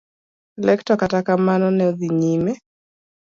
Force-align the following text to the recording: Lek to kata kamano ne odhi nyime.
Lek 0.65 0.79
to 0.87 0.93
kata 1.01 1.19
kamano 1.27 1.67
ne 1.71 1.83
odhi 1.91 2.07
nyime. 2.21 2.53